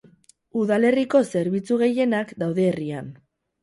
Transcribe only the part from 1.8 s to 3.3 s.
gehienak daude herrian.